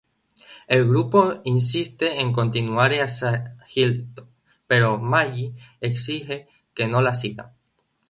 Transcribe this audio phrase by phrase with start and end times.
[0.65, 4.27] El grupo insiste en continuar hacia Hilltop,
[4.65, 7.51] pero Maggie exige que no la sigan.